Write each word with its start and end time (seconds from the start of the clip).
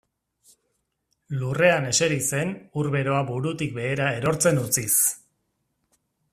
Lurrean 1.41 1.85
ezeri 1.89 2.17
zen 2.31 2.55
ur 2.83 2.91
beroa 2.97 3.21
burutik 3.29 3.77
behera 3.79 4.11
erortzen 4.21 4.63
utziz. 4.67 4.91